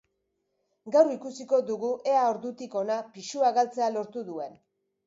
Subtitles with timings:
[0.95, 4.61] Gaur ikusiko dugu ea ordutik hona pisua galtzea lortu duen.